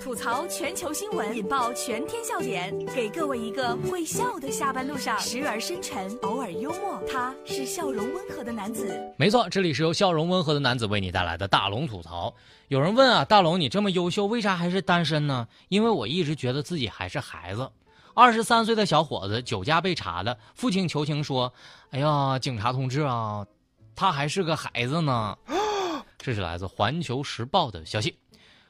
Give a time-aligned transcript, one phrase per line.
[0.00, 7.00] 吐槽全球新闻，引爆全天笑点，给各位一个会笑的下班路上，时而深沉，偶尔幽默。
[7.10, 9.00] 他是笑容温和的男子。
[9.16, 12.34] 没错，这里是由笑容温和的男子为你带来的大龙吐槽。
[12.68, 15.46] 有人问啊，大龙你这么优秀，为啥还是单身呢？
[15.68, 17.70] 因为我一直觉得自己还是孩子。
[18.14, 21.52] 二十三岁的小伙子酒驾被查了，父亲求情说
[21.90, 23.46] ：“哎呀，警察同志啊，
[23.94, 25.36] 他还是个孩子呢。”
[26.18, 28.16] 这是来自《环球时报》的消息。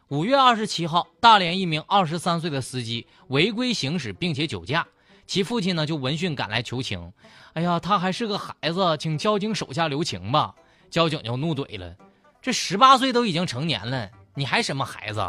[0.08, 4.86] 五月二十七号，大连一名二十三岁的司机违规行驶并且酒驾，
[5.26, 7.12] 其父亲呢就闻讯赶来求情。
[7.54, 10.54] 哎呀，他还是个孩子，请交警手下留情吧。
[10.90, 11.96] 交警就怒怼了
[12.40, 15.28] ：“这十八岁都已经成年了，你还什么孩子？”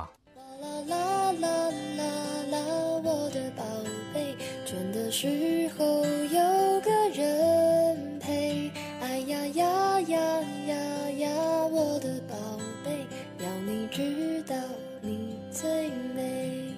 [13.98, 14.56] 知道
[15.02, 16.72] 你最美。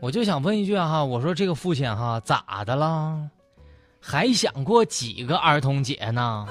[0.00, 3.30] 我就想问一句哈，我说这个父亲哈咋的了？
[4.00, 6.44] 还想过几个儿童节呢？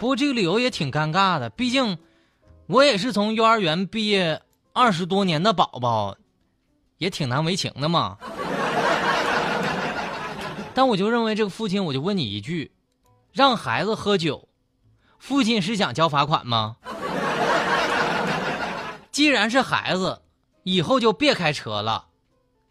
[0.00, 1.98] 不过这个理由也挺尴尬的，毕竟
[2.68, 4.40] 我也是从幼儿园毕业。
[4.72, 6.16] 二十多年的宝宝，
[6.96, 8.16] 也挺难为情的嘛。
[10.72, 12.70] 但我就认为这个父亲，我就问你一句：
[13.38, 14.48] 让孩子喝酒，
[15.20, 16.74] 父亲是想交罚款吗？
[19.12, 20.20] 既然是孩子，
[20.64, 22.06] 以后就别开车了，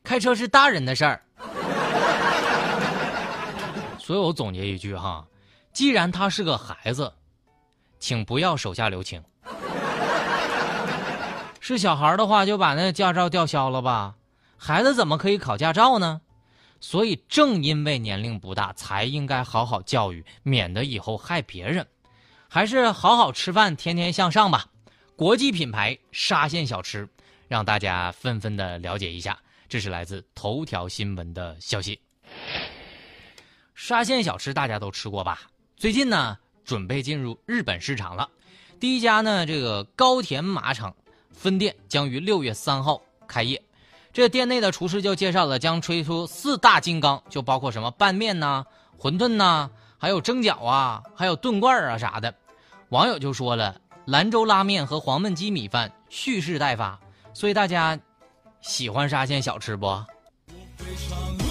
[0.03, 1.21] 开车是大人的事儿。
[3.97, 5.25] 所以我总结一句哈：
[5.71, 7.13] 既然他是个孩子，
[7.97, 9.23] 请不要手下留情。
[11.61, 14.15] 是小孩的话，就把那驾照吊销了吧？
[14.57, 16.19] 孩子怎么可以考驾照呢？
[16.79, 21.85] 所以正因为年龄不大，才应该好好教育，免得以后害别人。
[22.47, 24.67] 还是好好吃饭，天天向上吧。
[25.15, 27.07] 国际品牌沙县小吃，
[27.47, 29.37] 让大家纷纷的了解一下。
[29.67, 31.99] 这是来自头条新闻的消息。
[33.75, 35.41] 沙县小吃大家都吃过吧？
[35.75, 38.29] 最近呢，准备进入日本市场了。
[38.79, 40.95] 第一家呢，这个高田马场。
[41.31, 43.61] 分店将于六月三号开业，
[44.17, 48.65] 这店内的厨师就介绍了，将推出四大金刚，就包括什么拌面呐、
[48.97, 49.69] 馄饨呐，
[49.99, 52.33] 还有蒸饺啊，还有炖罐啊啥的。
[52.89, 56.99] 网友就说了，兰州拉面和黄焖鸡米饭蓄势待发，
[57.31, 57.99] 所以大家
[58.59, 59.85] 喜欢沙县小吃不？
[59.85, 60.05] 我
[60.77, 61.46] 非常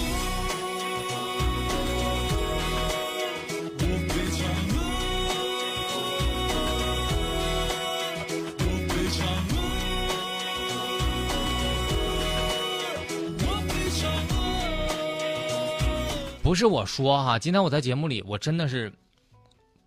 [16.47, 18.89] 不是我说哈，今天我在节目里，我真的是，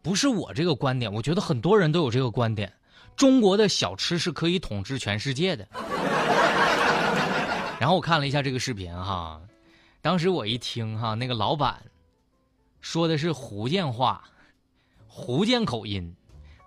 [0.02, 2.70] 不是我这个观点，我觉得很多人都有这个观点，
[3.16, 5.66] 中国的小吃是可以统治全世界的。
[7.78, 9.40] 然后我看了一下这个视频哈，
[10.02, 11.82] 当时我一听哈，那个老板
[12.82, 14.22] 说的是福建话，
[15.08, 16.14] 福建口音，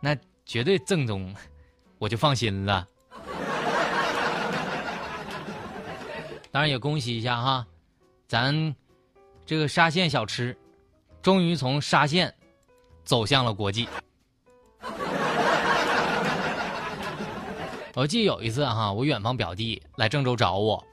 [0.02, 1.36] 那绝对正宗，
[2.00, 2.88] 我就放心了。
[6.50, 7.68] 当然也恭喜一下哈，
[8.28, 8.76] 咱。
[9.46, 10.58] 这个沙县小吃，
[11.22, 12.34] 终于从沙县
[13.04, 13.88] 走向了国际。
[17.96, 20.84] 我记得有一次哈，我远方表弟来郑州找我，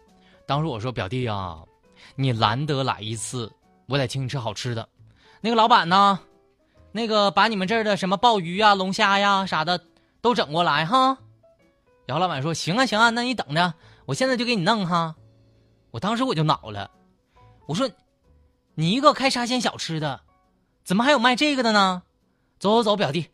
[0.46, 1.62] 当时我说：“表弟啊，
[2.14, 3.50] 你难得来一次，
[3.86, 4.86] 我得请你吃好吃的。”
[5.40, 6.20] 那个老板呢，
[6.92, 9.82] 那个把你们这儿的什么鲍鱼呀、龙虾呀啥的
[10.20, 11.16] 都整过来哈。
[12.04, 13.72] 然后老板说：“行啊，行啊，那你等着，
[14.04, 15.14] 我现在就给你弄哈。”
[15.92, 16.90] 我当时我就恼了，
[17.66, 17.88] 我说。
[18.80, 20.22] 你一个开沙县小吃的，
[20.86, 22.00] 怎么还有卖这个的呢？
[22.58, 23.26] 走走走，表弟，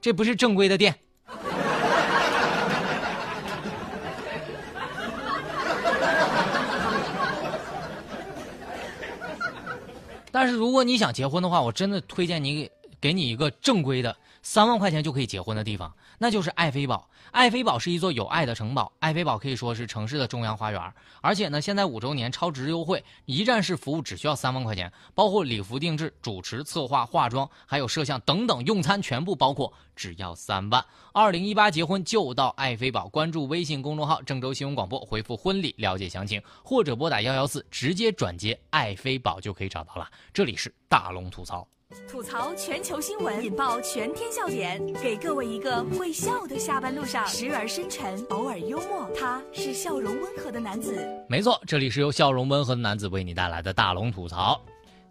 [0.00, 1.00] 这不是正规的店。
[10.30, 12.70] 但是如果你想结婚的话，我真的推荐你给
[13.04, 14.16] 给你一个正规的。
[14.40, 17.06] 三万块钱就可以结婚的地方，那就是爱妃堡。
[17.32, 20.80] 爱妃堡是一座有爱的城堡，爱妃堡可以说是城市的中央花园。
[21.20, 30.82] 而且呢，现在五周年超值优惠，一站式服务只需要三万块钱，包括礼服定制、主持、策划、化妆，还有摄像等等，用餐全部包括，只要三万。
[31.12, 40.10] 二零一八结婚就到爱妃堡，关注微信公众号郑州新闻广播，回复婚礼了解详情，或者拨打幺幺四直接转接爱妃堡就可以找到了。
[40.32, 41.66] 这里是大龙吐槽。
[42.08, 49.08] 吐槽全球新闻，引爆全天笑点，给各位一个会笑的下班路上，时而深沉，偶尔幽默。
[49.18, 51.06] 他是笑容温和的男子。
[51.28, 54.58] 没错，这里是由笑容温和的男子为你带来的大龙吐槽。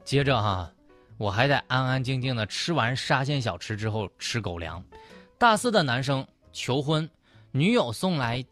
[0.04, 0.72] 接着哈，
[1.18, 4.84] 我还得安安静静的吃完沙县小吃之后吃狗粮。
[5.38, 7.08] 大四的男生求婚，
[7.52, 8.44] 女友送来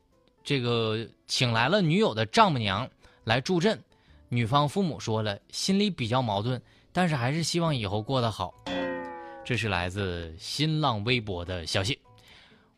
[0.44, 2.88] 这个请来了女友的丈母娘
[3.24, 3.82] 来助阵，
[4.30, 6.62] 女方父母说了，心里比较矛盾，
[6.94, 8.54] 但是还是希望以后过得好。
[9.44, 12.00] 这是来自新浪微博的消息。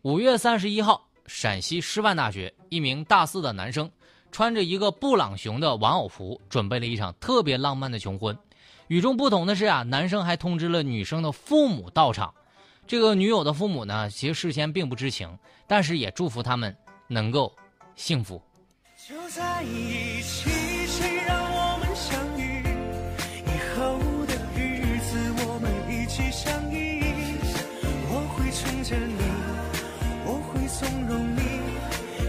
[0.01, 3.89] 五月三十一号，陕西师范大学一名大四的男生。
[4.31, 8.35] 穿着一个布朗熊的玩偶服，准备了一场特别浪漫的求婚。
[8.87, 12.33] 与众不同的是啊，男生还通知了女生的父母到场。
[12.87, 15.37] 这个女友的父母呢，其实事先并不知情，
[15.67, 16.75] 但是也祝福他们
[17.07, 17.55] 能够
[17.95, 18.41] 幸福。
[19.07, 20.49] 就在一起，
[28.83, 29.15] 着你，
[30.25, 31.41] 我会纵容你，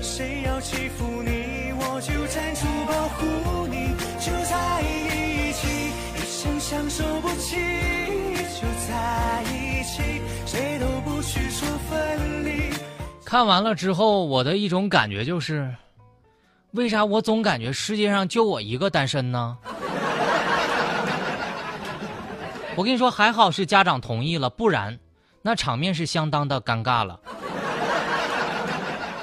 [0.02, 1.72] 谁要欺负你？
[1.72, 3.88] 我就站出保护你，
[4.20, 5.66] 就在一起，
[6.14, 7.56] 一生相守不弃。
[8.54, 10.02] 就在一起，
[10.46, 12.72] 谁都不许说分离。
[13.24, 15.74] 看完了之后，我的一种感觉就是，
[16.70, 19.58] 为啥我总感觉世界上就我一个单身呢？
[22.76, 24.96] 我跟你说，还好是家长同意了，不然
[25.46, 27.20] 那场面是相当的尴尬了。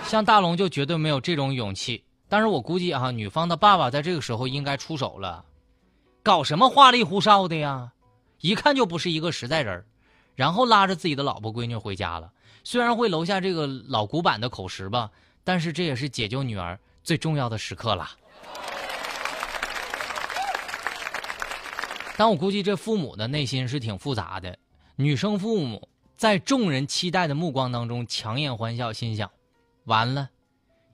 [0.06, 2.03] 像大龙就绝对没有这种勇气。
[2.29, 5.44] 但是我估计啊，女方的爸爸在这个时候应该出手了，
[6.21, 7.91] 搞什么花里胡哨的呀？
[8.41, 9.83] 一看就不是一个实在人
[10.35, 12.31] 然后拉着自己的老婆闺女回家了。
[12.63, 15.09] 虽然会留下这个老古板的口实吧，
[15.44, 18.12] 但是这也是解救女儿最重要的时刻了。
[22.15, 24.56] 但我估计这父母的内心是挺复杂的。
[24.95, 25.89] 女生父母
[26.21, 29.31] 在众人期待的目光当中强颜欢笑，心想：
[29.85, 30.29] 完了。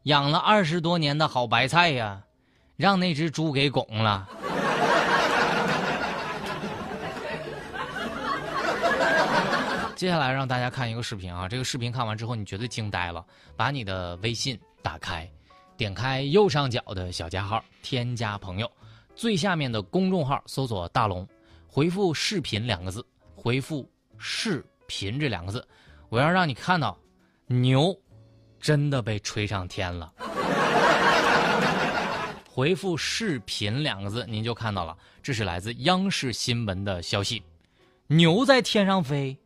[0.04, 2.24] 养了二十多年的好白菜呀，
[2.78, 4.26] 让那只猪给拱了。
[9.98, 13.26] 接下来让大家看一个视频啊，这个视频看完之后你绝对惊呆了。
[13.58, 15.30] 把你的微信打开，
[15.76, 18.72] 点开右上角的小加号，添加朋友，
[19.14, 21.28] 最下面的公众号搜索“大龙”，
[21.68, 25.68] 回复“视频”两个字，回复“视频”这两个字，
[26.10, 26.98] 我要让你看到
[27.46, 27.96] 牛。
[28.60, 30.12] 真的被吹上天了！
[32.50, 34.98] 回复“视频”两个字，您就看到了。
[35.22, 37.44] 这是来自央视新闻的消息，
[38.08, 39.38] 牛在天上飞，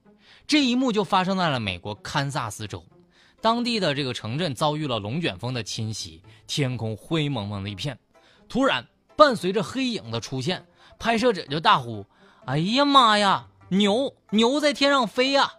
[0.48, 2.82] 这一幕就发生在了美国堪萨斯州，
[3.42, 8.00] 当地的这个城镇遭遇了龙卷风的侵袭，天空灰蒙蒙的一片。
[8.48, 8.88] 突然，
[9.18, 10.66] 伴随着黑影的出现，
[10.98, 12.06] 拍摄者就大呼
[12.48, 15.54] ：“哎呀妈呀，牛牛在天上飞呀！”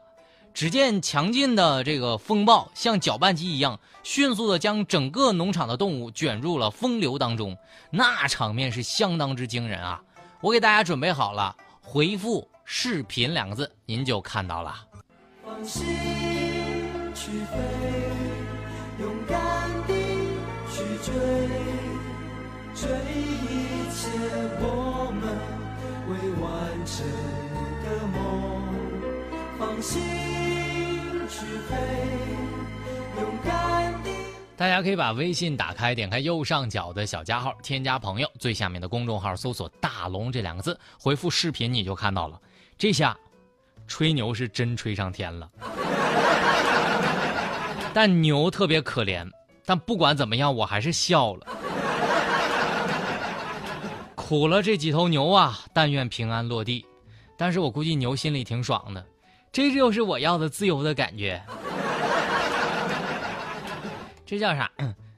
[0.54, 7.56] 只见强劲的这个风暴像搅拌机一样，迅速的将整个农场的动物卷入了风流当中，
[7.90, 10.02] 那场面是相当之惊人啊！
[10.42, 14.74] 我给大家准备好了，回复“视频”两个字，您就看到了。
[15.42, 15.82] 放心
[17.14, 17.56] 去飞，
[19.00, 19.40] 勇敢
[19.88, 19.94] 地
[20.70, 21.14] 去追，
[22.74, 24.10] 追一切
[24.60, 25.24] 我们
[26.08, 26.12] 未
[26.42, 27.06] 完成
[28.12, 28.20] 梦。
[29.58, 30.02] 放心
[31.28, 31.76] 去飞，
[33.16, 34.10] 勇敢地。
[34.56, 42.38] 大家可以把微信打开，点开右上角的小加号，添加朋友，最下面的公众号搜索“大龙”这两个字，回复“视频”你就看到了。
[42.78, 43.16] 这下，
[43.86, 45.48] 吹牛是真吹上天了。
[47.94, 49.28] 但牛特别可怜，
[49.64, 51.46] 但不管怎么样，我还是笑了。
[54.14, 56.84] 苦了这几头牛啊，但愿平安落地。
[57.42, 59.04] 但是我估计牛心里挺爽的，
[59.50, 61.42] 这就是我要的自由的感觉。
[64.24, 64.70] 这叫啥？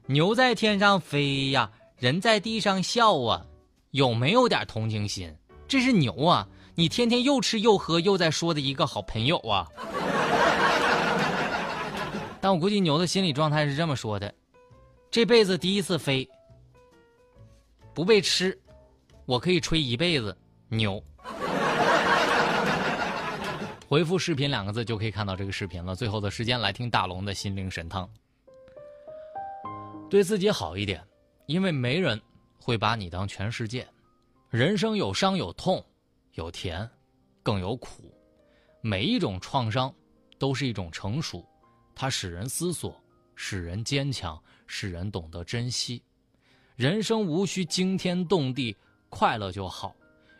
[0.07, 3.45] 牛在天上飞呀，人在地上笑啊，
[3.91, 5.31] 有没有点同情心？
[5.67, 9.67] 这是牛啊，你天天又吃又喝又在说的一个好朋友啊。
[12.41, 14.33] 但我估计牛的心理状态是这么说的：
[15.11, 16.27] 这辈子第一次飞，
[17.93, 18.59] 不被吃，
[19.27, 20.35] 我可以吹一辈子
[20.69, 20.99] 牛。
[23.87, 25.95] 回复“视频”两个字就可以看到这个视频了。
[25.95, 28.09] 最后的时间来听大龙的心灵神汤。
[30.09, 31.03] 对自己好一点，
[31.45, 32.19] 因为没人
[32.59, 33.87] 会把你当全世界。
[34.49, 35.83] 人生有伤有痛，
[36.33, 36.89] 有甜，
[37.43, 38.11] 更有苦。
[38.81, 39.93] 每一种创伤
[40.39, 41.45] 都是一种成熟，
[41.93, 42.99] 它使人思索，
[43.35, 46.01] 使人坚强，使人懂得珍惜。
[46.75, 48.75] 人生无需惊天动地，
[49.09, 49.95] 快乐就好；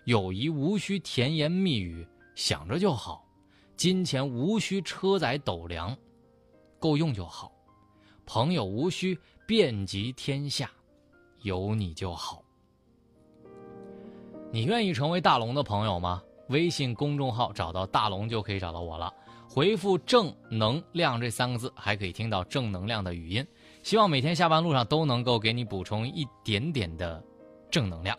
[0.05, 3.24] 友谊无需甜言蜜语，想着就好；
[3.75, 5.95] 金钱无需车载斗量，
[6.79, 7.51] 够用就好；
[8.25, 9.17] 朋友无需。
[9.47, 10.71] 遍及天下，
[11.43, 12.43] 有你就好。
[14.51, 16.19] 你愿意成为大龙的朋友吗？
[16.49, 19.13] 微信公众号找到大龙就可以找到我了。
[19.47, 23.45] 回复“正能量”这三个字，还可以听到正能量的语音。
[23.83, 27.23] 希望每天下班路上都能够给你补充一点点的
[27.69, 28.17] 正能量。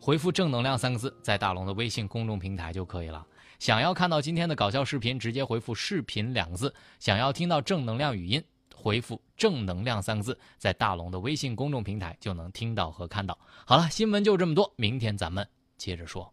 [0.00, 3.24] 回复“正能量”三个字，在大龙的微信公众平台就可以了。
[3.60, 8.42] 想要看到今天的搞笑视频，直接回复“视频”两个字；想要听到正能量语音，
[8.74, 13.38] 回复“正能量”三个字，在大龙的微信公众平台就能听到和看到。
[13.66, 16.32] 好了，新闻就这么多，明天咱们接着说。